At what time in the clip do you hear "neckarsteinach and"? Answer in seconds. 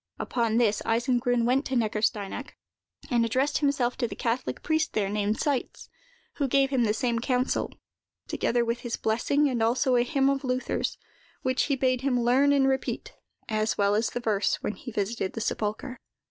1.75-3.23